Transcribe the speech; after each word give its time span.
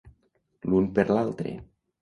L'un 0.69 0.89
per 0.97 1.07
l'altre. 1.13 1.57